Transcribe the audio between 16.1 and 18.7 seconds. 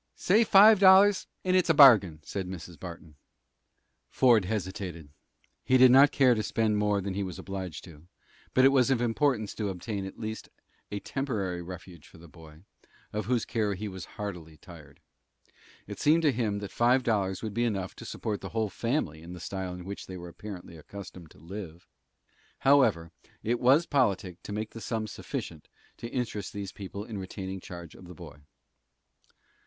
to him that five dollars would be enough to support the whole